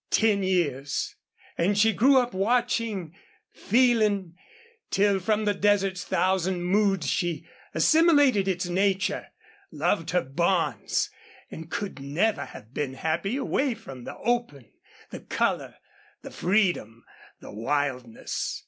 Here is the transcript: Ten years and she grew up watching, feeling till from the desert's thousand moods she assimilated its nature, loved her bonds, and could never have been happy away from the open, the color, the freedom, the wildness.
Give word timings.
Ten 0.09 0.41
years 0.41 1.13
and 1.59 1.77
she 1.77 1.93
grew 1.93 2.17
up 2.17 2.33
watching, 2.33 3.13
feeling 3.53 4.33
till 4.89 5.19
from 5.19 5.45
the 5.45 5.53
desert's 5.53 6.03
thousand 6.03 6.63
moods 6.63 7.07
she 7.07 7.47
assimilated 7.75 8.47
its 8.47 8.65
nature, 8.65 9.27
loved 9.71 10.09
her 10.09 10.23
bonds, 10.23 11.11
and 11.51 11.69
could 11.69 11.99
never 11.99 12.45
have 12.45 12.73
been 12.73 12.95
happy 12.95 13.35
away 13.37 13.75
from 13.75 14.03
the 14.05 14.17
open, 14.17 14.71
the 15.11 15.19
color, 15.19 15.75
the 16.23 16.31
freedom, 16.31 17.05
the 17.39 17.51
wildness. 17.51 18.59